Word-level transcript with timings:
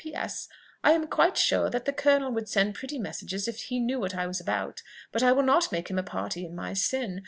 "P. 0.03 0.15
S. 0.15 0.47
I 0.83 0.93
am 0.93 1.05
quite 1.05 1.37
sure 1.37 1.69
that 1.69 1.85
the 1.85 1.93
colonel 1.93 2.31
would 2.31 2.49
send 2.49 2.73
pretty 2.73 2.97
messages 2.97 3.47
if 3.47 3.61
he 3.65 3.79
knew 3.79 3.99
what 3.99 4.15
I 4.15 4.25
was 4.25 4.39
about: 4.41 4.81
but 5.11 5.21
I 5.21 5.31
will 5.31 5.43
not 5.43 5.71
make 5.71 5.91
him 5.91 5.99
a 5.99 6.01
party 6.01 6.43
in 6.43 6.55
my 6.55 6.73
sin. 6.73 7.19